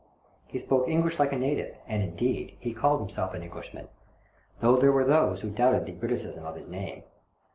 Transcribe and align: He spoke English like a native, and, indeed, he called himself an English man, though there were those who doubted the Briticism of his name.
He 0.47 0.57
spoke 0.57 0.87
English 0.87 1.19
like 1.19 1.31
a 1.31 1.37
native, 1.37 1.75
and, 1.87 2.01
indeed, 2.01 2.57
he 2.59 2.73
called 2.73 3.01
himself 3.01 3.35
an 3.35 3.43
English 3.43 3.71
man, 3.71 3.87
though 4.59 4.75
there 4.75 4.91
were 4.91 5.05
those 5.05 5.41
who 5.41 5.51
doubted 5.51 5.85
the 5.85 5.91
Briticism 5.91 6.43
of 6.43 6.55
his 6.55 6.67
name. 6.67 7.03